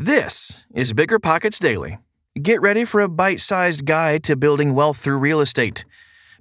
This 0.00 0.64
is 0.72 0.92
Bigger 0.92 1.18
Pockets 1.18 1.58
Daily. 1.58 1.98
Get 2.40 2.60
ready 2.60 2.84
for 2.84 3.00
a 3.00 3.08
bite 3.08 3.40
sized 3.40 3.84
guide 3.84 4.22
to 4.24 4.36
building 4.36 4.72
wealth 4.72 4.98
through 4.98 5.18
real 5.18 5.40
estate. 5.40 5.84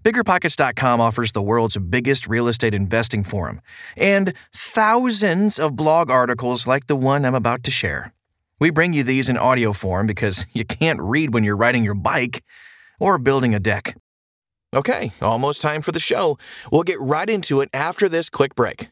BiggerPockets.com 0.04 1.02
offers 1.02 1.32
the 1.32 1.42
world's 1.42 1.76
biggest 1.78 2.28
real 2.28 2.48
estate 2.48 2.76
investing 2.76 3.24
forum 3.24 3.62
and 3.96 4.36
thousands 4.54 5.58
of 5.58 5.76
blog 5.76 6.12
articles 6.12 6.68
like 6.68 6.86
the 6.86 6.96
one 6.96 7.26
I'm 7.26 7.34
about 7.34 7.64
to 7.64 7.72
share. 7.72 8.14
We 8.60 8.70
bring 8.70 8.94
you 8.94 9.02
these 9.02 9.28
in 9.28 9.40
audio 9.40 9.74
form 9.74 10.06
because 10.06 10.46
you 10.54 10.64
can't 10.64 11.02
read 11.02 11.34
when 11.34 11.44
you're 11.44 11.58
riding 11.58 11.84
your 11.84 11.96
bike 11.96 12.44
or 13.00 13.18
building 13.18 13.56
a 13.56 13.60
deck. 13.60 13.98
Okay, 14.72 15.14
almost 15.20 15.64
time 15.64 15.82
for 15.82 15.92
the 15.92 16.00
show. 16.00 16.38
We'll 16.72 16.84
get 16.84 17.00
right 17.02 17.28
into 17.28 17.62
it 17.62 17.70
after 17.74 18.08
this 18.08 18.30
quick 18.30 18.54
break. 18.54 18.92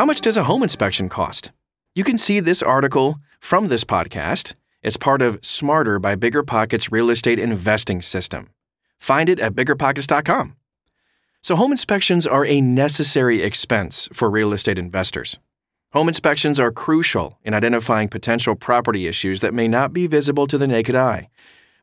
How 0.00 0.06
much 0.06 0.22
does 0.22 0.38
a 0.38 0.44
home 0.44 0.62
inspection 0.62 1.10
cost? 1.10 1.52
You 1.94 2.04
can 2.04 2.16
see 2.16 2.40
this 2.40 2.62
article 2.62 3.18
from 3.38 3.68
this 3.68 3.84
podcast. 3.84 4.54
It's 4.82 4.96
part 4.96 5.20
of 5.20 5.44
Smarter 5.44 5.98
by 5.98 6.14
Bigger 6.14 6.42
Pockets 6.42 6.90
Real 6.90 7.10
Estate 7.10 7.38
Investing 7.38 8.00
System. 8.00 8.48
Find 8.96 9.28
it 9.28 9.38
at 9.38 9.52
biggerpockets.com. 9.52 10.56
So, 11.42 11.54
home 11.54 11.70
inspections 11.70 12.26
are 12.26 12.46
a 12.46 12.62
necessary 12.62 13.42
expense 13.42 14.08
for 14.14 14.30
real 14.30 14.54
estate 14.54 14.78
investors. 14.78 15.38
Home 15.92 16.08
inspections 16.08 16.58
are 16.58 16.72
crucial 16.72 17.38
in 17.44 17.52
identifying 17.52 18.08
potential 18.08 18.54
property 18.54 19.06
issues 19.06 19.42
that 19.42 19.52
may 19.52 19.68
not 19.68 19.92
be 19.92 20.06
visible 20.06 20.46
to 20.46 20.56
the 20.56 20.66
naked 20.66 20.94
eye. 20.94 21.28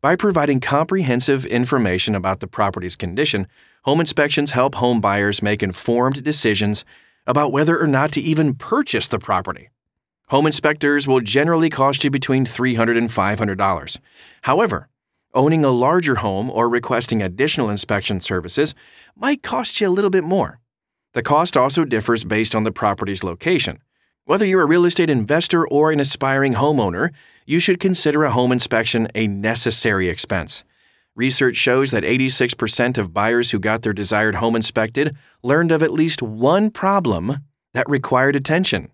By 0.01 0.15
providing 0.15 0.59
comprehensive 0.59 1.45
information 1.45 2.15
about 2.15 2.39
the 2.39 2.47
property's 2.47 2.95
condition, 2.95 3.47
home 3.83 3.99
inspections 3.99 4.53
help 4.53 4.73
home 4.73 5.01
buyers 5.01 5.43
make 5.43 5.61
informed 5.61 6.23
decisions 6.23 6.83
about 7.27 7.51
whether 7.51 7.79
or 7.79 7.85
not 7.87 8.11
to 8.13 8.21
even 8.21 8.55
purchase 8.55 9.07
the 9.07 9.19
property. 9.19 9.69
Home 10.29 10.47
inspectors 10.47 11.07
will 11.07 11.21
generally 11.21 11.69
cost 11.69 12.03
you 12.03 12.09
between 12.09 12.45
$300 12.45 12.97
and 12.97 13.09
$500. 13.09 13.99
However, 14.41 14.89
owning 15.33 15.63
a 15.63 15.69
larger 15.69 16.15
home 16.15 16.49
or 16.49 16.67
requesting 16.67 17.21
additional 17.21 17.69
inspection 17.69 18.19
services 18.19 18.73
might 19.15 19.43
cost 19.43 19.79
you 19.79 19.87
a 19.87 19.89
little 19.89 20.09
bit 20.09 20.23
more. 20.23 20.59
The 21.13 21.23
cost 21.23 21.55
also 21.55 21.85
differs 21.85 22.23
based 22.23 22.55
on 22.55 22.63
the 22.63 22.71
property's 22.71 23.23
location. 23.23 23.79
Whether 24.25 24.45
you're 24.45 24.63
a 24.63 24.67
real 24.67 24.83
estate 24.83 25.09
investor 25.09 25.65
or 25.65 25.91
an 25.91 26.01
aspiring 26.01 26.55
homeowner, 26.55 27.11
you 27.45 27.59
should 27.59 27.79
consider 27.79 28.25
a 28.25 28.31
home 28.31 28.51
inspection 28.51 29.07
a 29.15 29.27
necessary 29.27 30.09
expense. 30.09 30.65
Research 31.17 31.55
shows 31.55 31.89
that 31.89 32.03
86% 32.03 32.99
of 32.99 33.11
buyers 33.11 33.49
who 33.49 33.57
got 33.57 33.81
their 33.81 33.91
desired 33.91 34.35
home 34.35 34.55
inspected 34.55 35.17
learned 35.41 35.71
of 35.71 35.81
at 35.81 35.91
least 35.91 36.21
one 36.21 36.69
problem 36.69 37.39
that 37.73 37.89
required 37.89 38.35
attention. 38.35 38.91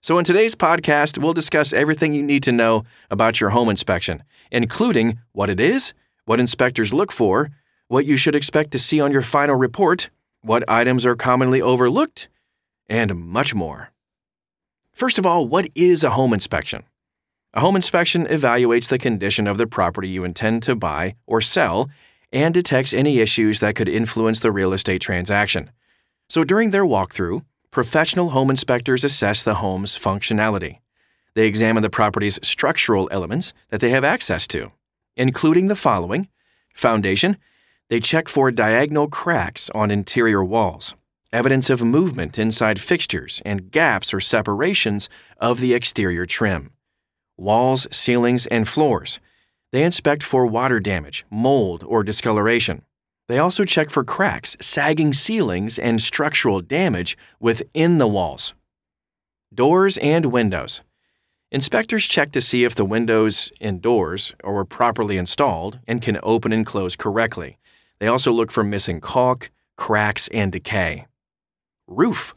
So, 0.00 0.16
in 0.16 0.24
today's 0.24 0.54
podcast, 0.54 1.18
we'll 1.18 1.32
discuss 1.32 1.72
everything 1.72 2.14
you 2.14 2.22
need 2.22 2.44
to 2.44 2.52
know 2.52 2.84
about 3.10 3.40
your 3.40 3.50
home 3.50 3.68
inspection, 3.68 4.22
including 4.52 5.18
what 5.32 5.50
it 5.50 5.58
is, 5.58 5.92
what 6.24 6.38
inspectors 6.38 6.94
look 6.94 7.10
for, 7.10 7.50
what 7.88 8.06
you 8.06 8.16
should 8.16 8.36
expect 8.36 8.70
to 8.70 8.78
see 8.78 9.00
on 9.00 9.10
your 9.10 9.20
final 9.20 9.56
report, 9.56 10.08
what 10.42 10.62
items 10.70 11.04
are 11.04 11.16
commonly 11.16 11.60
overlooked, 11.60 12.28
and 12.88 13.16
much 13.16 13.56
more. 13.56 13.90
First 14.92 15.18
of 15.18 15.26
all, 15.26 15.48
what 15.48 15.66
is 15.74 16.04
a 16.04 16.10
home 16.10 16.32
inspection? 16.32 16.84
A 17.52 17.60
home 17.60 17.74
inspection 17.74 18.26
evaluates 18.26 18.86
the 18.86 18.98
condition 18.98 19.48
of 19.48 19.58
the 19.58 19.66
property 19.66 20.08
you 20.08 20.22
intend 20.22 20.62
to 20.62 20.76
buy 20.76 21.16
or 21.26 21.40
sell 21.40 21.90
and 22.32 22.54
detects 22.54 22.94
any 22.94 23.18
issues 23.18 23.58
that 23.58 23.74
could 23.74 23.88
influence 23.88 24.38
the 24.38 24.52
real 24.52 24.72
estate 24.72 25.00
transaction. 25.00 25.72
So 26.28 26.44
during 26.44 26.70
their 26.70 26.84
walkthrough, 26.84 27.44
professional 27.72 28.30
home 28.30 28.50
inspectors 28.50 29.02
assess 29.02 29.42
the 29.42 29.56
home's 29.56 29.98
functionality. 29.98 30.78
They 31.34 31.48
examine 31.48 31.82
the 31.82 31.90
property's 31.90 32.38
structural 32.40 33.08
elements 33.10 33.52
that 33.70 33.80
they 33.80 33.90
have 33.90 34.04
access 34.04 34.46
to, 34.48 34.70
including 35.16 35.66
the 35.66 35.74
following 35.74 36.28
foundation, 36.72 37.36
they 37.88 37.98
check 37.98 38.28
for 38.28 38.52
diagonal 38.52 39.08
cracks 39.08 39.68
on 39.74 39.90
interior 39.90 40.44
walls, 40.44 40.94
evidence 41.32 41.68
of 41.68 41.82
movement 41.82 42.38
inside 42.38 42.80
fixtures, 42.80 43.42
and 43.44 43.72
gaps 43.72 44.14
or 44.14 44.20
separations 44.20 45.08
of 45.38 45.58
the 45.58 45.74
exterior 45.74 46.24
trim 46.24 46.70
walls, 47.40 47.86
ceilings, 47.90 48.46
and 48.46 48.68
floors. 48.68 49.18
They 49.72 49.82
inspect 49.82 50.22
for 50.22 50.46
water 50.46 50.78
damage, 50.78 51.24
mold, 51.30 51.82
or 51.84 52.04
discoloration. 52.04 52.84
They 53.28 53.38
also 53.38 53.64
check 53.64 53.90
for 53.90 54.04
cracks, 54.04 54.56
sagging 54.60 55.12
ceilings, 55.12 55.78
and 55.78 56.00
structural 56.00 56.60
damage 56.60 57.16
within 57.38 57.98
the 57.98 58.08
walls. 58.08 58.54
Doors 59.54 59.96
and 59.98 60.26
windows. 60.26 60.82
Inspectors 61.52 62.06
check 62.06 62.30
to 62.32 62.40
see 62.40 62.64
if 62.64 62.74
the 62.74 62.84
windows 62.84 63.50
and 63.60 63.82
doors 63.82 64.34
are 64.44 64.64
properly 64.64 65.16
installed 65.16 65.80
and 65.86 66.02
can 66.02 66.18
open 66.22 66.52
and 66.52 66.66
close 66.66 66.94
correctly. 66.94 67.58
They 67.98 68.06
also 68.06 68.32
look 68.32 68.50
for 68.50 68.62
missing 68.62 69.00
caulk, 69.00 69.50
cracks, 69.76 70.28
and 70.28 70.52
decay. 70.52 71.06
Roof. 71.86 72.34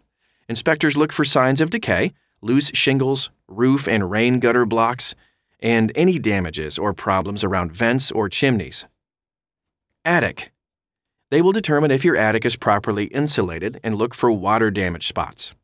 Inspectors 0.50 0.98
look 0.98 1.12
for 1.12 1.24
signs 1.24 1.62
of 1.62 1.70
decay, 1.70 2.14
loose 2.44 2.72
shingles, 2.74 3.32
roof 3.48 3.88
and 3.88 4.12
rain 4.12 4.40
gutter 4.40 4.66
blocks, 4.66 5.16
and 5.60 5.92
any 5.96 6.20
damages 6.20 6.78
or 6.78 6.94
problems 6.94 7.44
around 7.44 7.72
vents 7.72 8.12
or 8.12 8.28
chimneys. 8.28 8.86
Attic. 10.04 10.52
They 11.32 11.42
will 11.42 11.54
determine 11.54 11.90
if 11.90 12.04
your 12.04 12.18
attic 12.18 12.46
is 12.46 12.58
properly 12.58 13.06
insulated 13.06 13.80
and 13.84 13.96
look 13.96 14.14
for 14.14 14.32
water 14.32 14.70
damage 14.70 15.08
spots. 15.08 15.56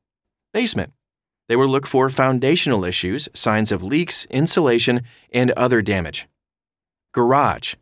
Basement. 0.54 0.94
They 1.48 1.56
will 1.56 1.68
look 1.68 1.86
for 1.86 2.10
foundational 2.10 2.86
issues, 2.86 3.28
signs 3.34 3.72
of 3.72 3.84
leaks, 3.84 4.26
insulation, 4.30 5.02
and 5.34 5.52
other 5.52 5.81
damage. 5.81 6.28
Garage. 7.12 7.76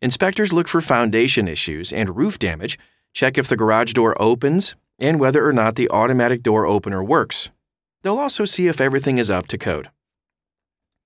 Inspectors 0.00 0.52
look 0.52 0.66
for 0.66 0.80
foundation 0.80 1.46
issues 1.46 1.92
and 1.92 2.16
roof 2.16 2.38
damage, 2.38 2.78
check 3.12 3.38
if 3.38 3.46
the 3.46 3.56
garage 3.56 3.92
door 3.92 4.20
opens, 4.20 4.74
and 4.98 5.20
whether 5.20 5.46
or 5.46 5.52
not 5.52 5.76
the 5.76 5.90
automatic 5.90 6.42
door 6.42 6.66
opener 6.66 7.04
works. 7.04 7.50
They'll 8.02 8.18
also 8.18 8.44
see 8.44 8.66
if 8.68 8.80
everything 8.80 9.18
is 9.18 9.30
up 9.30 9.46
to 9.48 9.58
code. 9.58 9.90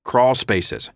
Crawl 0.04 0.34
spaces. 0.34 0.90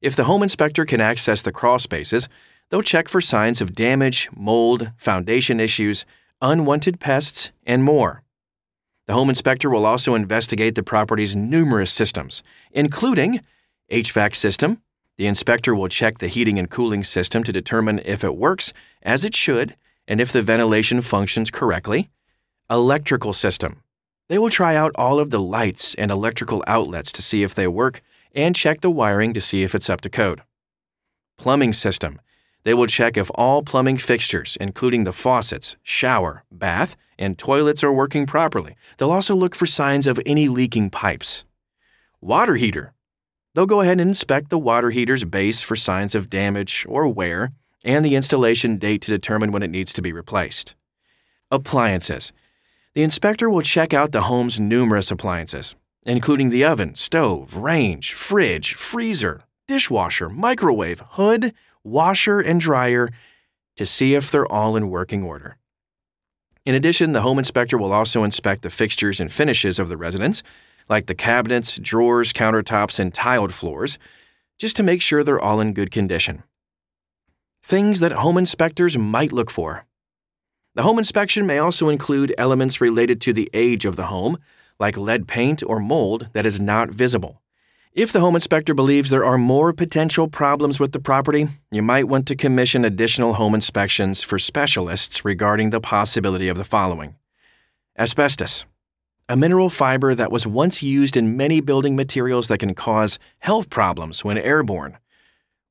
If 0.00 0.14
the 0.14 0.24
home 0.24 0.42
inspector 0.42 0.84
can 0.84 1.00
access 1.00 1.42
the 1.42 1.52
crawl 1.52 1.78
spaces, 1.78 2.28
they'll 2.70 2.82
check 2.82 3.08
for 3.08 3.20
signs 3.20 3.60
of 3.60 3.74
damage, 3.74 4.28
mold, 4.34 4.92
foundation 4.96 5.60
issues, 5.60 6.04
unwanted 6.40 7.00
pests, 7.00 7.50
and 7.64 7.82
more. 7.82 8.22
The 9.06 9.14
home 9.14 9.30
inspector 9.30 9.70
will 9.70 9.86
also 9.86 10.14
investigate 10.14 10.74
the 10.74 10.82
property's 10.82 11.34
numerous 11.34 11.90
systems, 11.90 12.42
including 12.70 13.40
HVAC 13.90 14.36
system. 14.36 14.82
The 15.16 15.26
inspector 15.26 15.74
will 15.74 15.88
check 15.88 16.18
the 16.18 16.28
heating 16.28 16.58
and 16.58 16.70
cooling 16.70 17.02
system 17.02 17.42
to 17.44 17.52
determine 17.52 18.00
if 18.04 18.22
it 18.22 18.36
works 18.36 18.72
as 19.02 19.24
it 19.24 19.34
should 19.34 19.76
and 20.06 20.20
if 20.20 20.30
the 20.30 20.42
ventilation 20.42 21.00
functions 21.00 21.50
correctly. 21.50 22.10
Electrical 22.70 23.32
system. 23.32 23.82
They 24.28 24.38
will 24.38 24.50
try 24.50 24.76
out 24.76 24.92
all 24.94 25.18
of 25.18 25.30
the 25.30 25.40
lights 25.40 25.94
and 25.94 26.10
electrical 26.10 26.62
outlets 26.66 27.12
to 27.12 27.22
see 27.22 27.42
if 27.42 27.54
they 27.54 27.66
work 27.66 28.02
and 28.34 28.54
check 28.54 28.82
the 28.82 28.90
wiring 28.90 29.32
to 29.34 29.40
see 29.40 29.62
if 29.62 29.74
it's 29.74 29.88
up 29.88 30.02
to 30.02 30.10
code. 30.10 30.42
Plumbing 31.38 31.72
system. 31.72 32.20
They 32.64 32.74
will 32.74 32.86
check 32.86 33.16
if 33.16 33.30
all 33.34 33.62
plumbing 33.62 33.96
fixtures, 33.96 34.58
including 34.60 35.04
the 35.04 35.12
faucets, 35.12 35.76
shower, 35.82 36.44
bath, 36.52 36.96
and 37.18 37.38
toilets, 37.38 37.82
are 37.82 37.92
working 37.92 38.26
properly. 38.26 38.76
They'll 38.98 39.12
also 39.12 39.34
look 39.34 39.54
for 39.54 39.64
signs 39.64 40.06
of 40.06 40.20
any 40.26 40.48
leaking 40.48 40.90
pipes. 40.90 41.44
Water 42.20 42.56
heater. 42.56 42.92
They'll 43.54 43.64
go 43.64 43.80
ahead 43.80 44.00
and 44.00 44.10
inspect 44.10 44.50
the 44.50 44.58
water 44.58 44.90
heater's 44.90 45.24
base 45.24 45.62
for 45.62 45.76
signs 45.76 46.14
of 46.14 46.28
damage 46.28 46.84
or 46.88 47.08
wear 47.08 47.52
and 47.82 48.04
the 48.04 48.14
installation 48.14 48.76
date 48.76 49.00
to 49.02 49.10
determine 49.10 49.52
when 49.52 49.62
it 49.62 49.70
needs 49.70 49.92
to 49.94 50.02
be 50.02 50.12
replaced. 50.12 50.74
Appliances. 51.50 52.32
The 52.94 53.02
inspector 53.02 53.48
will 53.48 53.62
check 53.62 53.92
out 53.92 54.12
the 54.12 54.22
home's 54.22 54.58
numerous 54.58 55.10
appliances, 55.10 55.74
including 56.04 56.50
the 56.50 56.64
oven, 56.64 56.94
stove, 56.94 57.56
range, 57.56 58.14
fridge, 58.14 58.74
freezer, 58.74 59.44
dishwasher, 59.66 60.28
microwave, 60.28 61.02
hood, 61.10 61.54
washer, 61.84 62.40
and 62.40 62.60
dryer 62.60 63.10
to 63.76 63.86
see 63.86 64.14
if 64.14 64.30
they're 64.30 64.50
all 64.50 64.76
in 64.76 64.90
working 64.90 65.22
order. 65.22 65.58
In 66.64 66.74
addition, 66.74 67.12
the 67.12 67.22
home 67.22 67.38
inspector 67.38 67.78
will 67.78 67.92
also 67.92 68.24
inspect 68.24 68.62
the 68.62 68.70
fixtures 68.70 69.20
and 69.20 69.32
finishes 69.32 69.78
of 69.78 69.88
the 69.88 69.96
residence, 69.96 70.42
like 70.88 71.06
the 71.06 71.14
cabinets, 71.14 71.78
drawers, 71.78 72.32
countertops, 72.32 72.98
and 72.98 73.14
tiled 73.14 73.54
floors, 73.54 73.98
just 74.58 74.76
to 74.76 74.82
make 74.82 75.00
sure 75.00 75.22
they're 75.22 75.40
all 75.40 75.60
in 75.60 75.72
good 75.72 75.90
condition. 75.90 76.42
Things 77.62 78.00
that 78.00 78.12
home 78.12 78.38
inspectors 78.38 78.98
might 78.98 79.32
look 79.32 79.50
for. 79.50 79.86
The 80.78 80.84
home 80.84 80.98
inspection 81.00 81.44
may 81.44 81.58
also 81.58 81.88
include 81.88 82.32
elements 82.38 82.80
related 82.80 83.20
to 83.22 83.32
the 83.32 83.50
age 83.52 83.84
of 83.84 83.96
the 83.96 84.06
home, 84.06 84.38
like 84.78 84.96
lead 84.96 85.26
paint 85.26 85.60
or 85.64 85.80
mold 85.80 86.28
that 86.34 86.46
is 86.46 86.60
not 86.60 86.88
visible. 86.88 87.42
If 87.94 88.12
the 88.12 88.20
home 88.20 88.36
inspector 88.36 88.74
believes 88.74 89.10
there 89.10 89.24
are 89.24 89.38
more 89.38 89.72
potential 89.72 90.28
problems 90.28 90.78
with 90.78 90.92
the 90.92 91.00
property, 91.00 91.48
you 91.72 91.82
might 91.82 92.06
want 92.06 92.28
to 92.28 92.36
commission 92.36 92.84
additional 92.84 93.34
home 93.34 93.56
inspections 93.56 94.22
for 94.22 94.38
specialists 94.38 95.24
regarding 95.24 95.70
the 95.70 95.80
possibility 95.80 96.46
of 96.46 96.56
the 96.56 96.62
following. 96.62 97.16
Asbestos, 97.98 98.64
a 99.28 99.36
mineral 99.36 99.70
fiber 99.70 100.14
that 100.14 100.30
was 100.30 100.46
once 100.46 100.80
used 100.80 101.16
in 101.16 101.36
many 101.36 101.60
building 101.60 101.96
materials 101.96 102.46
that 102.46 102.58
can 102.58 102.72
cause 102.72 103.18
health 103.40 103.68
problems 103.68 104.22
when 104.22 104.38
airborne, 104.38 104.96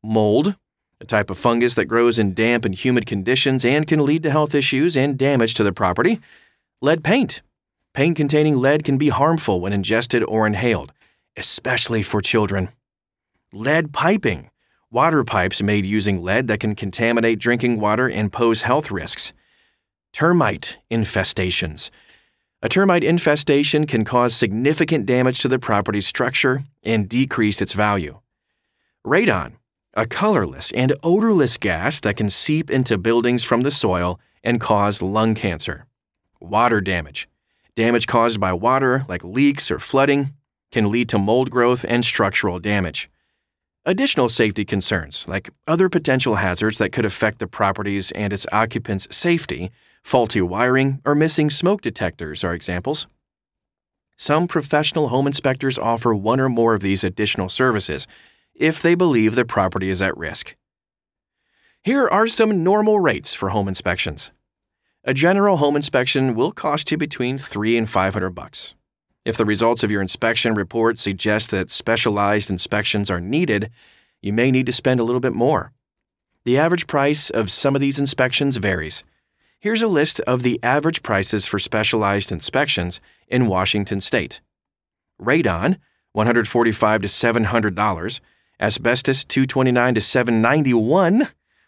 mold, 0.04 0.57
a 0.99 1.05
type 1.05 1.29
of 1.29 1.38
fungus 1.38 1.75
that 1.75 1.85
grows 1.85 2.17
in 2.19 2.33
damp 2.33 2.65
and 2.65 2.75
humid 2.75 3.05
conditions 3.05 3.63
and 3.63 3.88
can 3.88 4.05
lead 4.05 4.23
to 4.23 4.31
health 4.31 4.55
issues 4.55 4.97
and 4.97 5.17
damage 5.17 5.53
to 5.55 5.63
the 5.63 5.71
property, 5.71 6.19
lead 6.81 7.03
paint. 7.03 7.41
Paint 7.94 8.15
containing 8.17 8.57
lead 8.57 8.83
can 8.83 8.97
be 8.97 9.09
harmful 9.09 9.59
when 9.61 9.73
ingested 9.73 10.23
or 10.23 10.45
inhaled 10.45 10.91
especially 11.38 12.01
for 12.01 12.19
children. 12.19 12.69
Lead 13.53 13.94
piping. 13.94 14.49
Water 14.91 15.23
pipes 15.23 15.61
made 15.61 15.85
using 15.85 16.21
lead 16.21 16.47
that 16.47 16.59
can 16.59 16.75
contaminate 16.75 17.39
drinking 17.39 17.79
water 17.79 18.09
and 18.09 18.33
pose 18.33 18.63
health 18.63 18.89
risks. 18.89 19.31
Termite 20.11 20.77
infestations. 20.89 21.91
A 22.61 22.69
termite 22.69 23.03
infestation 23.03 23.85
can 23.85 24.03
cause 24.03 24.35
significant 24.35 25.05
damage 25.05 25.39
to 25.41 25.47
the 25.47 25.59
property's 25.59 26.07
structure 26.07 26.63
and 26.83 27.07
decrease 27.07 27.61
its 27.61 27.73
value. 27.73 28.19
Radon, 29.05 29.56
a 29.97 30.05
colorless 30.05 30.71
and 30.73 30.94
odorless 31.01 31.57
gas 31.57 31.99
that 32.01 32.15
can 32.15 32.29
seep 32.29 32.69
into 32.69 32.99
buildings 32.99 33.44
from 33.44 33.61
the 33.61 33.71
soil 33.71 34.19
and 34.44 34.61
cause 34.61 35.01
lung 35.01 35.33
cancer. 35.33 35.88
Water 36.39 36.79
damage. 36.79 37.27
Damage 37.75 38.05
caused 38.05 38.39
by 38.39 38.53
water, 38.53 39.05
like 39.07 39.23
leaks 39.23 39.71
or 39.71 39.79
flooding, 39.79 40.33
can 40.71 40.91
lead 40.91 41.09
to 41.09 41.17
mold 41.17 41.49
growth 41.49 41.83
and 41.89 42.05
structural 42.05 42.59
damage. 42.59 43.09
Additional 43.85 44.29
safety 44.29 44.63
concerns, 44.63 45.27
like 45.27 45.49
other 45.67 45.89
potential 45.89 46.35
hazards 46.35 46.77
that 46.77 46.91
could 46.91 47.05
affect 47.05 47.39
the 47.39 47.47
properties 47.47 48.11
and 48.11 48.31
its 48.31 48.45
occupants' 48.51 49.07
safety, 49.09 49.71
faulty 50.03 50.41
wiring, 50.41 51.01
or 51.05 51.15
missing 51.15 51.49
smoke 51.49 51.81
detectors 51.81 52.44
are 52.44 52.53
examples. 52.53 53.07
Some 54.15 54.47
professional 54.47 55.07
home 55.07 55.25
inspectors 55.25 55.79
offer 55.79 56.13
one 56.13 56.39
or 56.39 56.49
more 56.49 56.75
of 56.75 56.81
these 56.81 57.03
additional 57.03 57.49
services 57.49 58.05
if 58.57 58.81
they 58.81 58.95
believe 58.95 59.36
their 59.36 59.45
property 59.45 59.89
is 59.89 60.01
at 60.01 60.18
risk. 60.18 60.56
Here 61.83 62.07
are 62.07 62.27
some 62.27 62.63
normal 62.63 63.00
rates 63.00 63.33
for 63.33 63.50
home 63.50 63.68
inspections. 63.68 64.31
A 65.04 65.13
general 65.13 65.57
home 65.57 65.75
inspection 65.75 66.36
will 66.36 66.51
cost 66.51 66.92
you 66.92 66.98
between 66.98 67.38
3 67.38 67.78
and 67.78 67.90
500 67.90 68.31
bucks. 68.31 68.73
If 69.23 69.37
the 69.37 69.45
results 69.45 69.83
of 69.83 69.92
your 69.92 70.02
inspection 70.02 70.54
report 70.54 70.99
suggest 70.99 71.52
that 71.52 71.69
specialized 71.69 72.49
inspections 72.49 73.09
are 73.09 73.21
needed, 73.21 73.69
you 74.21 74.33
may 74.33 74.52
need 74.52 74.66
to 74.66 74.71
spend 74.71 74.99
a 74.99 75.04
little 75.04 75.21
bit 75.21 75.33
more. 75.33 75.71
The 76.44 76.57
average 76.57 76.87
price 76.87 77.30
of 77.30 77.52
some 77.52 77.76
of 77.76 77.81
these 77.81 77.99
inspections 77.99 78.57
varies. 78.57 79.04
Here's 79.59 79.81
a 79.81 79.87
list 79.87 80.19
of 80.21 80.44
the 80.44 80.59
average 80.64 81.04
prices 81.04 81.45
for 81.45 81.59
specialized 81.59 82.31
inspections 82.31 83.02
in 83.28 83.47
Washington 83.47 84.02
state. 84.02 84.42
Radon, 85.21 85.78
145 86.14 87.02
to 87.02 87.07
$700, 87.07 88.19
asbestos 88.59 89.23
229 89.26 89.95
to 89.95 90.02
791, 90.02 91.28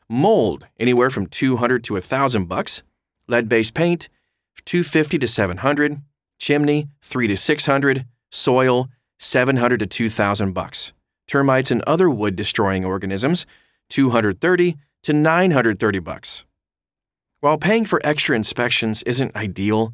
mold 0.10 0.65
anywhere 0.79 1.10
from 1.10 1.27
200 1.27 1.84
to 1.84 1.93
1000 1.93 2.46
bucks, 2.46 2.84
lead-based 3.27 3.74
paint 3.74 4.10
250 4.65 5.17
to 5.19 5.27
700, 5.27 6.01
chimney 6.38 6.89
3 7.01 7.27
to 7.27 7.38
600, 7.38 8.05
soil 8.29 8.88
700 9.17 9.79
to 9.79 9.88
2000 9.88 10.53
bucks. 10.53 10.93
Termites 11.27 11.72
and 11.72 11.81
other 11.84 12.10
wood 12.10 12.36
destroying 12.36 12.86
organisms 12.86 13.46
230 13.89 14.77
to 15.03 15.13
930 15.13 16.00
bucks. 16.00 16.46
While 17.39 17.58
paying 17.58 17.86
for 17.86 18.01
extra 18.03 18.36
inspections 18.36 19.01
isn't 19.03 19.36
ideal, 19.36 19.93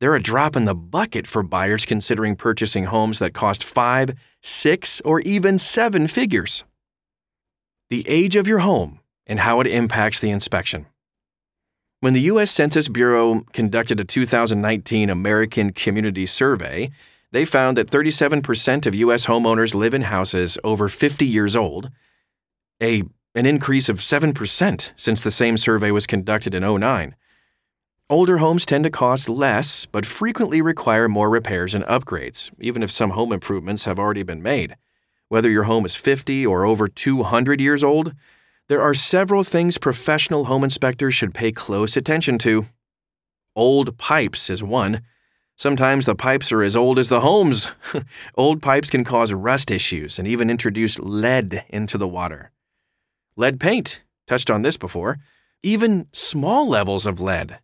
they're 0.00 0.14
a 0.14 0.22
drop 0.22 0.54
in 0.54 0.64
the 0.64 0.74
bucket 0.74 1.26
for 1.26 1.42
buyers 1.42 1.84
considering 1.84 2.36
purchasing 2.36 2.84
homes 2.84 3.18
that 3.18 3.34
cost 3.34 3.64
5, 3.64 4.14
6, 4.42 5.00
or 5.02 5.20
even 5.20 5.58
7 5.58 6.06
figures. 6.06 6.64
The 7.90 8.08
age 8.08 8.36
of 8.36 8.46
your 8.46 8.60
home 8.60 9.00
and 9.26 9.40
how 9.40 9.60
it 9.60 9.66
impacts 9.66 10.20
the 10.20 10.30
inspection. 10.30 10.86
When 12.00 12.12
the 12.12 12.20
U.S. 12.22 12.52
Census 12.52 12.88
Bureau 12.88 13.42
conducted 13.52 13.98
a 13.98 14.04
2019 14.04 15.10
American 15.10 15.72
Community 15.72 16.26
Survey, 16.26 16.90
they 17.32 17.44
found 17.44 17.76
that 17.76 17.90
37% 17.90 18.86
of 18.86 18.94
U.S. 18.94 19.26
homeowners 19.26 19.74
live 19.74 19.94
in 19.94 20.02
houses 20.02 20.58
over 20.62 20.88
50 20.88 21.26
years 21.26 21.56
old, 21.56 21.90
a, 22.80 23.02
an 23.34 23.46
increase 23.46 23.88
of 23.88 23.98
7% 23.98 24.90
since 24.96 25.20
the 25.20 25.30
same 25.32 25.58
survey 25.58 25.90
was 25.90 26.06
conducted 26.06 26.54
in 26.54 26.62
09. 26.62 27.16
Older 28.10 28.38
homes 28.38 28.64
tend 28.64 28.84
to 28.84 28.90
cost 28.90 29.28
less, 29.28 29.84
but 29.84 30.06
frequently 30.06 30.62
require 30.62 31.08
more 31.08 31.28
repairs 31.28 31.74
and 31.74 31.84
upgrades, 31.84 32.50
even 32.58 32.82
if 32.82 32.90
some 32.90 33.10
home 33.10 33.34
improvements 33.34 33.84
have 33.84 33.98
already 33.98 34.22
been 34.22 34.42
made. 34.42 34.76
Whether 35.28 35.50
your 35.50 35.64
home 35.64 35.84
is 35.84 35.94
50 35.94 36.46
or 36.46 36.64
over 36.64 36.88
200 36.88 37.60
years 37.60 37.84
old, 37.84 38.14
there 38.68 38.80
are 38.80 38.94
several 38.94 39.44
things 39.44 39.76
professional 39.76 40.46
home 40.46 40.64
inspectors 40.64 41.12
should 41.12 41.34
pay 41.34 41.52
close 41.52 41.98
attention 41.98 42.38
to 42.38 42.66
Old 43.54 43.98
pipes 43.98 44.48
is 44.48 44.62
one. 44.62 45.02
Sometimes 45.58 46.06
the 46.06 46.14
pipes 46.14 46.50
are 46.50 46.62
as 46.62 46.76
old 46.76 46.98
as 46.98 47.10
the 47.10 47.20
homes. 47.20 47.72
old 48.36 48.62
pipes 48.62 48.88
can 48.88 49.04
cause 49.04 49.34
rust 49.34 49.70
issues 49.70 50.18
and 50.18 50.26
even 50.26 50.48
introduce 50.48 50.98
lead 50.98 51.66
into 51.68 51.98
the 51.98 52.08
water. 52.08 52.52
Lead 53.36 53.60
paint, 53.60 54.02
touched 54.26 54.48
on 54.48 54.62
this 54.62 54.78
before. 54.78 55.18
Even 55.62 56.06
small 56.14 56.66
levels 56.66 57.04
of 57.04 57.20
lead 57.20 57.58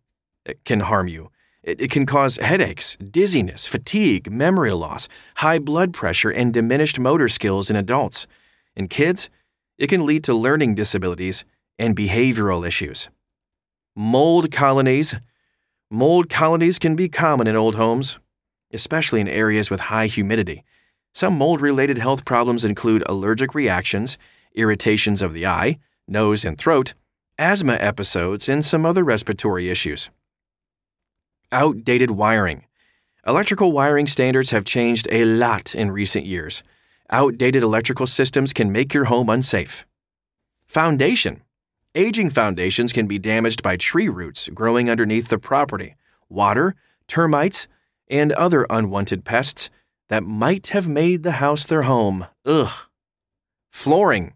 can 0.63 0.81
harm 0.81 1.07
you. 1.07 1.29
It, 1.63 1.81
it 1.81 1.91
can 1.91 2.05
cause 2.05 2.37
headaches, 2.37 2.95
dizziness, 2.97 3.65
fatigue, 3.65 4.31
memory 4.31 4.71
loss, 4.71 5.07
high 5.37 5.59
blood 5.59 5.93
pressure, 5.93 6.29
and 6.29 6.53
diminished 6.53 6.99
motor 6.99 7.27
skills 7.27 7.69
in 7.69 7.75
adults. 7.75 8.27
In 8.75 8.87
kids, 8.87 9.29
it 9.77 9.87
can 9.87 10.05
lead 10.05 10.23
to 10.25 10.33
learning 10.33 10.75
disabilities 10.75 11.43
and 11.79 11.95
behavioral 11.95 12.65
issues. 12.65 13.09
Mold 13.95 14.51
colonies. 14.51 15.15
Mold 15.89 16.29
colonies 16.29 16.79
can 16.79 16.95
be 16.95 17.09
common 17.09 17.47
in 17.47 17.55
old 17.55 17.75
homes, 17.75 18.19
especially 18.71 19.21
in 19.21 19.27
areas 19.27 19.69
with 19.69 19.79
high 19.81 20.07
humidity. 20.07 20.63
Some 21.13 21.37
mold 21.37 21.61
related 21.61 21.97
health 21.97 22.25
problems 22.25 22.65
include 22.65 23.03
allergic 23.07 23.55
reactions, 23.55 24.17
irritations 24.53 25.21
of 25.21 25.33
the 25.33 25.47
eye, 25.47 25.79
nose, 26.07 26.43
and 26.45 26.57
throat, 26.57 26.93
asthma 27.37 27.73
episodes, 27.79 28.49
and 28.49 28.63
some 28.63 28.85
other 28.85 29.03
respiratory 29.03 29.69
issues. 29.69 30.09
Outdated 31.51 32.11
wiring. 32.11 32.65
Electrical 33.25 33.71
wiring 33.71 34.07
standards 34.07 34.51
have 34.51 34.65
changed 34.65 35.07
a 35.11 35.25
lot 35.25 35.73
in 35.73 35.91
recent 35.91 36.25
years. 36.25 36.63
Outdated 37.09 37.63
electrical 37.63 38.07
systems 38.07 38.53
can 38.53 38.71
make 38.71 38.93
your 38.93 39.05
home 39.05 39.29
unsafe. 39.29 39.85
Foundation. 40.65 41.41
Aging 41.93 42.29
foundations 42.29 42.91
can 42.91 43.07
be 43.07 43.19
damaged 43.19 43.63
by 43.63 43.77
tree 43.77 44.09
roots 44.09 44.49
growing 44.53 44.89
underneath 44.89 45.29
the 45.29 45.37
property, 45.37 45.95
water, 46.29 46.75
termites, 47.07 47.67
and 48.09 48.31
other 48.33 48.67
unwanted 48.69 49.23
pests 49.23 49.69
that 50.09 50.23
might 50.23 50.67
have 50.67 50.87
made 50.87 51.23
the 51.23 51.33
house 51.33 51.65
their 51.65 51.83
home. 51.83 52.27
Ugh. 52.45 52.71
Flooring. 53.71 54.33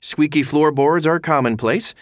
Squeaky 0.00 0.42
floorboards 0.42 1.06
are 1.06 1.20
commonplace, 1.20 1.94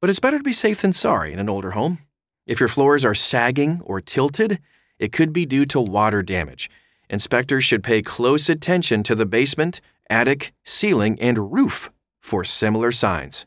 but 0.00 0.10
it's 0.10 0.20
better 0.20 0.38
to 0.38 0.44
be 0.44 0.52
safe 0.52 0.82
than 0.82 0.92
sorry 0.92 1.32
in 1.32 1.38
an 1.38 1.48
older 1.48 1.72
home. 1.72 1.98
If 2.46 2.58
your 2.58 2.68
floors 2.68 3.04
are 3.04 3.14
sagging 3.14 3.80
or 3.84 4.00
tilted, 4.00 4.58
it 4.98 5.12
could 5.12 5.32
be 5.32 5.46
due 5.46 5.64
to 5.66 5.80
water 5.80 6.22
damage. 6.22 6.68
Inspectors 7.08 7.64
should 7.64 7.84
pay 7.84 8.02
close 8.02 8.48
attention 8.48 9.02
to 9.04 9.14
the 9.14 9.26
basement, 9.26 9.80
attic, 10.10 10.52
ceiling, 10.64 11.20
and 11.20 11.52
roof 11.52 11.90
for 12.20 12.42
similar 12.44 12.90
signs. 12.90 13.46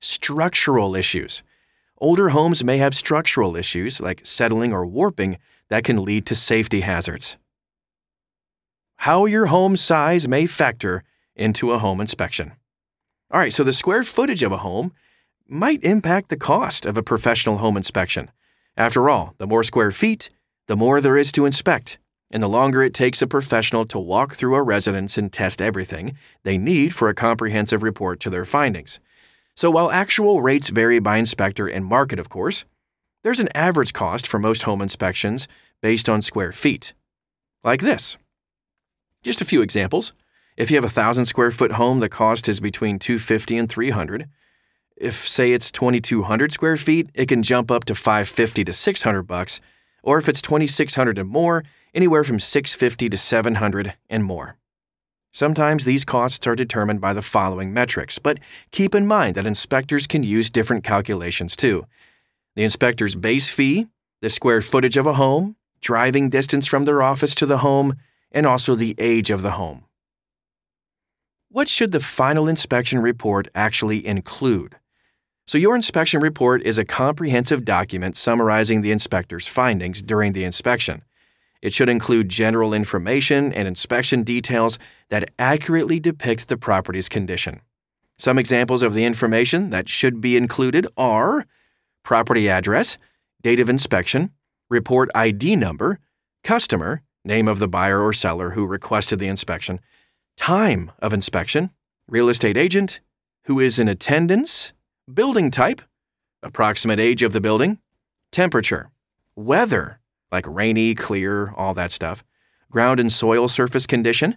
Structural 0.00 0.96
issues. 0.96 1.42
Older 1.98 2.30
homes 2.30 2.64
may 2.64 2.78
have 2.78 2.94
structural 2.94 3.56
issues 3.56 4.00
like 4.00 4.24
settling 4.24 4.72
or 4.72 4.86
warping 4.86 5.38
that 5.68 5.84
can 5.84 6.02
lead 6.02 6.24
to 6.26 6.34
safety 6.34 6.80
hazards. 6.80 7.36
How 8.96 9.26
your 9.26 9.46
home 9.46 9.76
size 9.76 10.26
may 10.26 10.46
factor 10.46 11.04
into 11.36 11.72
a 11.72 11.78
home 11.78 12.00
inspection. 12.00 12.52
All 13.30 13.38
right, 13.38 13.52
so 13.52 13.62
the 13.62 13.72
square 13.72 14.02
footage 14.02 14.42
of 14.42 14.52
a 14.52 14.58
home 14.58 14.92
might 15.50 15.82
impact 15.82 16.28
the 16.28 16.36
cost 16.36 16.86
of 16.86 16.96
a 16.96 17.02
professional 17.02 17.58
home 17.58 17.76
inspection. 17.76 18.30
After 18.76 19.10
all, 19.10 19.34
the 19.38 19.46
more 19.46 19.64
square 19.64 19.90
feet, 19.90 20.30
the 20.68 20.76
more 20.76 21.00
there 21.00 21.16
is 21.16 21.32
to 21.32 21.44
inspect, 21.44 21.98
and 22.30 22.42
the 22.42 22.48
longer 22.48 22.82
it 22.82 22.94
takes 22.94 23.20
a 23.20 23.26
professional 23.26 23.84
to 23.86 23.98
walk 23.98 24.34
through 24.34 24.54
a 24.54 24.62
residence 24.62 25.18
and 25.18 25.32
test 25.32 25.60
everything 25.60 26.16
they 26.44 26.56
need 26.56 26.94
for 26.94 27.08
a 27.08 27.14
comprehensive 27.14 27.82
report 27.82 28.20
to 28.20 28.30
their 28.30 28.44
findings. 28.44 29.00
So 29.56 29.70
while 29.70 29.90
actual 29.90 30.40
rates 30.40 30.68
vary 30.68 31.00
by 31.00 31.16
inspector 31.16 31.66
and 31.66 31.84
market, 31.84 32.18
of 32.18 32.28
course, 32.28 32.64
there's 33.24 33.40
an 33.40 33.54
average 33.54 33.92
cost 33.92 34.26
for 34.26 34.38
most 34.38 34.62
home 34.62 34.80
inspections 34.80 35.48
based 35.82 36.08
on 36.08 36.22
square 36.22 36.52
feet. 36.52 36.94
Like 37.64 37.80
this. 37.80 38.16
Just 39.22 39.40
a 39.40 39.44
few 39.44 39.60
examples. 39.60 40.12
If 40.56 40.70
you 40.70 40.76
have 40.76 40.84
a 40.84 40.86
1000 40.86 41.26
square 41.26 41.50
foot 41.50 41.72
home, 41.72 42.00
the 42.00 42.08
cost 42.08 42.48
is 42.48 42.60
between 42.60 42.98
250 42.98 43.58
and 43.58 43.68
300. 43.68 44.28
If 45.00 45.26
say 45.26 45.52
it's 45.52 45.70
2200 45.70 46.52
square 46.52 46.76
feet, 46.76 47.08
it 47.14 47.26
can 47.26 47.42
jump 47.42 47.70
up 47.70 47.86
to 47.86 47.94
550 47.94 48.64
to 48.64 48.72
600 48.72 49.22
bucks, 49.22 49.58
or 50.02 50.18
if 50.18 50.28
it's 50.28 50.42
2600 50.42 51.16
and 51.16 51.26
more, 51.26 51.64
anywhere 51.94 52.22
from 52.22 52.38
650 52.38 53.08
to 53.08 53.16
700 53.16 53.94
and 54.10 54.22
more. 54.22 54.58
Sometimes 55.32 55.84
these 55.84 56.04
costs 56.04 56.46
are 56.46 56.54
determined 56.54 57.00
by 57.00 57.14
the 57.14 57.22
following 57.22 57.72
metrics, 57.72 58.18
but 58.18 58.40
keep 58.72 58.94
in 58.94 59.06
mind 59.06 59.36
that 59.36 59.46
inspectors 59.46 60.06
can 60.06 60.22
use 60.22 60.50
different 60.50 60.84
calculations 60.84 61.56
too. 61.56 61.86
The 62.54 62.64
inspector's 62.64 63.14
base 63.14 63.48
fee, 63.48 63.86
the 64.20 64.28
square 64.28 64.60
footage 64.60 64.98
of 64.98 65.06
a 65.06 65.14
home, 65.14 65.56
driving 65.80 66.28
distance 66.28 66.66
from 66.66 66.84
their 66.84 67.00
office 67.00 67.34
to 67.36 67.46
the 67.46 67.58
home, 67.58 67.94
and 68.30 68.46
also 68.46 68.74
the 68.74 68.94
age 68.98 69.30
of 69.30 69.40
the 69.40 69.52
home. 69.52 69.84
What 71.48 71.70
should 71.70 71.92
the 71.92 72.00
final 72.00 72.48
inspection 72.48 73.00
report 73.00 73.48
actually 73.54 74.06
include? 74.06 74.76
So, 75.50 75.58
your 75.58 75.74
inspection 75.74 76.20
report 76.20 76.62
is 76.62 76.78
a 76.78 76.84
comprehensive 76.84 77.64
document 77.64 78.14
summarizing 78.14 78.82
the 78.82 78.92
inspector's 78.92 79.48
findings 79.48 80.00
during 80.00 80.32
the 80.32 80.44
inspection. 80.44 81.02
It 81.60 81.72
should 81.72 81.88
include 81.88 82.28
general 82.28 82.72
information 82.72 83.52
and 83.52 83.66
inspection 83.66 84.22
details 84.22 84.78
that 85.08 85.32
accurately 85.40 85.98
depict 85.98 86.46
the 86.46 86.56
property's 86.56 87.08
condition. 87.08 87.62
Some 88.16 88.38
examples 88.38 88.84
of 88.84 88.94
the 88.94 89.04
information 89.04 89.70
that 89.70 89.88
should 89.88 90.20
be 90.20 90.36
included 90.36 90.86
are 90.96 91.44
property 92.04 92.48
address, 92.48 92.96
date 93.42 93.58
of 93.58 93.68
inspection, 93.68 94.30
report 94.68 95.10
ID 95.16 95.56
number, 95.56 95.98
customer, 96.44 97.02
name 97.24 97.48
of 97.48 97.58
the 97.58 97.66
buyer 97.66 98.00
or 98.00 98.12
seller 98.12 98.50
who 98.50 98.66
requested 98.66 99.18
the 99.18 99.26
inspection, 99.26 99.80
time 100.36 100.92
of 101.00 101.12
inspection, 101.12 101.70
real 102.06 102.28
estate 102.28 102.56
agent, 102.56 103.00
who 103.46 103.58
is 103.58 103.80
in 103.80 103.88
attendance, 103.88 104.72
building 105.14 105.50
type, 105.50 105.82
approximate 106.42 107.00
age 107.00 107.22
of 107.22 107.32
the 107.32 107.40
building, 107.40 107.78
temperature, 108.30 108.90
weather, 109.34 110.00
like 110.30 110.46
rainy, 110.46 110.94
clear, 110.94 111.52
all 111.56 111.74
that 111.74 111.90
stuff, 111.90 112.22
ground 112.70 113.00
and 113.00 113.12
soil 113.12 113.48
surface 113.48 113.86
condition. 113.86 114.36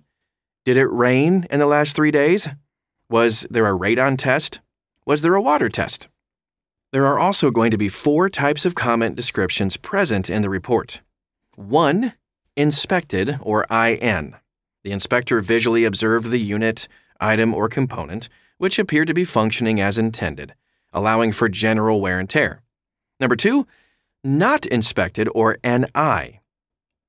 Did 0.66 0.78
it 0.78 0.88
rain 0.88 1.46
in 1.50 1.60
the 1.60 1.66
last 1.66 1.96
three 1.96 2.12
days? 2.12 2.50
Was 3.10 3.46
there 3.50 3.68
a 3.68 3.78
radon 3.78 4.18
test? 4.18 4.62
Was 5.06 5.22
there 5.22 5.36
a 5.36 5.42
water 5.42 5.70
test? 5.70 6.08
There 6.92 7.06
are 7.06 7.20
also 7.20 7.52
going 7.52 7.72
to 7.72 7.78
be 7.78 7.90
four 7.90 8.30
types 8.30 8.66
of 8.66 8.76
comment 8.76 9.16
descriptions 9.16 9.78
present 9.78 10.30
in 10.30 10.42
the 10.42 10.50
report. 10.50 11.02
1. 11.56 12.14
Inspected, 12.56 13.38
or 13.42 13.66
IN. 13.66 14.36
The 14.84 14.92
inspector 14.92 15.42
visually 15.42 15.86
observed 15.86 16.30
the 16.30 16.40
unit, 16.40 16.88
item, 17.20 17.54
or 17.54 17.68
component, 17.68 18.30
which 18.58 18.80
appeared 18.80 19.08
to 19.08 19.14
be 19.14 19.26
functioning 19.26 19.80
as 19.80 19.98
intended 19.98 20.54
allowing 20.94 21.32
for 21.32 21.50
general 21.50 22.00
wear 22.00 22.20
and 22.20 22.30
tear. 22.30 22.62
Number 23.20 23.36
two, 23.36 23.68
not 24.24 24.66
inspected 24.66 25.28
or 25.34 25.58
NI. 25.64 26.40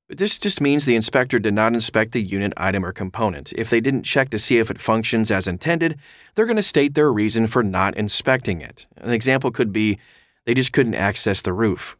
This 0.09 0.39
just 0.39 0.61
means 0.61 0.85
the 0.85 0.97
inspector 0.97 1.39
did 1.39 1.55
not 1.55 1.73
inspect 1.73 2.13
the 2.13 2.21
unit, 2.21 2.53
item, 2.57 2.85
or 2.85 2.93
component. 2.93 3.53
If 3.55 3.71
they 3.71 3.81
didn't 3.81 4.03
check 4.03 4.29
to 4.31 4.39
see 4.39 4.59
if 4.59 4.71
it 4.71 4.81
functions 4.81 5.31
as 5.31 5.49
intended, 5.49 5.99
they're 6.35 6.45
going 6.45 6.57
to 6.57 6.63
state 6.63 6.95
their 6.95 7.11
reason 7.11 7.47
for 7.47 7.63
not 7.63 7.97
inspecting 7.97 8.61
it. 8.61 8.87
An 8.97 9.11
example 9.11 9.51
could 9.51 9.73
be 9.73 9.99
they 10.45 10.53
just 10.53 10.73
couldn't 10.73 10.95
access 10.95 11.41
the 11.41 11.55
roof. 11.55 11.97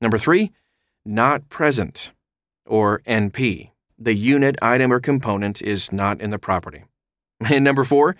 Number 0.00 0.18
three, 0.18 0.50
not 1.04 1.48
present, 1.48 2.12
or 2.66 3.00
NP. 3.06 3.70
The 3.98 4.14
unit, 4.14 4.56
item, 4.60 4.92
or 4.92 5.00
component 5.00 5.62
is 5.62 5.92
not 5.92 6.20
in 6.20 6.30
the 6.30 6.38
property. 6.38 6.84
And 7.42 7.64
number 7.64 7.84
four, 7.84 8.16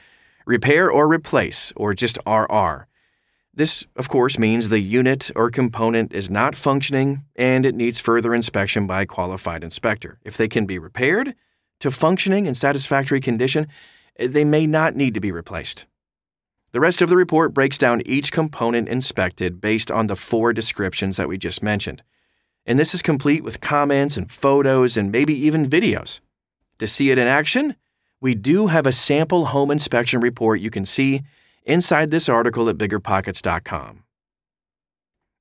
repair 0.50 0.90
or 0.90 1.06
replace, 1.06 1.72
or 1.76 1.94
just 1.94 2.18
RR. 2.26 2.88
This, 3.54 3.84
of 3.94 4.08
course, 4.08 4.36
means 4.36 4.68
the 4.68 4.80
unit 4.80 5.30
or 5.36 5.48
component 5.48 6.12
is 6.12 6.28
not 6.28 6.56
functioning 6.56 7.24
and 7.36 7.64
it 7.64 7.74
needs 7.76 8.00
further 8.00 8.34
inspection 8.34 8.86
by 8.88 9.02
a 9.02 9.06
qualified 9.06 9.62
inspector. 9.62 10.18
If 10.24 10.36
they 10.36 10.48
can 10.48 10.66
be 10.66 10.78
repaired 10.78 11.34
to 11.78 11.92
functioning 11.92 12.48
and 12.48 12.56
satisfactory 12.56 13.20
condition, 13.20 13.68
eh, 14.18 14.26
they 14.26 14.44
may 14.44 14.66
not 14.66 14.96
need 14.96 15.14
to 15.14 15.20
be 15.20 15.30
replaced. 15.30 15.86
The 16.72 16.80
rest 16.80 17.00
of 17.00 17.08
the 17.08 17.16
report 17.16 17.54
breaks 17.54 17.78
down 17.78 18.02
each 18.04 18.32
component 18.32 18.88
inspected 18.88 19.60
based 19.60 19.90
on 19.90 20.08
the 20.08 20.16
four 20.16 20.52
descriptions 20.52 21.16
that 21.16 21.28
we 21.28 21.38
just 21.38 21.62
mentioned. 21.62 22.02
And 22.66 22.76
this 22.76 22.94
is 22.94 23.02
complete 23.02 23.44
with 23.44 23.60
comments 23.60 24.16
and 24.16 24.30
photos 24.30 24.96
and 24.96 25.12
maybe 25.12 25.34
even 25.34 25.70
videos. 25.70 26.20
To 26.78 26.86
see 26.86 27.10
it 27.10 27.18
in 27.18 27.26
action, 27.26 27.76
we 28.20 28.34
do 28.34 28.66
have 28.68 28.86
a 28.86 28.92
sample 28.92 29.46
home 29.46 29.70
inspection 29.70 30.20
report 30.20 30.60
you 30.60 30.70
can 30.70 30.84
see 30.84 31.22
inside 31.64 32.10
this 32.10 32.28
article 32.28 32.68
at 32.68 32.76
biggerpockets.com. 32.76 34.04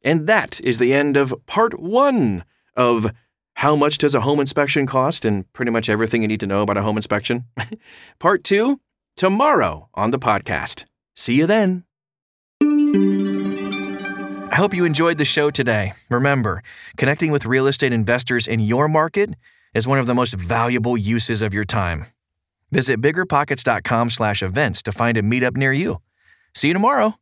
And 0.01 0.27
that 0.27 0.61
is 0.61 0.77
the 0.77 0.93
end 0.93 1.17
of 1.17 1.35
part 1.45 1.79
one 1.79 2.45
of 2.75 3.11
How 3.55 3.75
Much 3.75 3.97
Does 3.97 4.15
a 4.15 4.21
Home 4.21 4.39
Inspection 4.39 4.87
Cost? 4.87 5.25
and 5.25 5.51
pretty 5.51 5.71
much 5.71 5.89
everything 5.89 6.21
you 6.21 6.27
need 6.27 6.39
to 6.39 6.47
know 6.47 6.61
about 6.61 6.77
a 6.77 6.81
home 6.81 6.95
inspection. 6.95 7.43
part 8.19 8.43
two, 8.45 8.79
tomorrow 9.17 9.89
on 9.93 10.11
the 10.11 10.19
podcast. 10.19 10.85
See 11.15 11.33
you 11.33 11.45
then. 11.45 11.83
I 14.51 14.55
hope 14.55 14.73
you 14.73 14.85
enjoyed 14.85 15.17
the 15.17 15.25
show 15.25 15.51
today. 15.51 15.93
Remember, 16.09 16.63
connecting 16.97 17.31
with 17.31 17.45
real 17.45 17.67
estate 17.67 17.93
investors 17.93 18.47
in 18.47 18.61
your 18.61 18.87
market 18.87 19.35
is 19.73 19.87
one 19.87 19.99
of 19.99 20.05
the 20.05 20.15
most 20.15 20.33
valuable 20.33 20.97
uses 20.97 21.41
of 21.41 21.53
your 21.53 21.65
time. 21.65 22.07
Visit 22.71 23.01
biggerpockets.com/events 23.01 24.83
to 24.83 24.91
find 24.91 25.17
a 25.17 25.21
meetup 25.21 25.57
near 25.57 25.73
you. 25.73 26.01
See 26.53 26.67
you 26.67 26.73
tomorrow. 26.73 27.15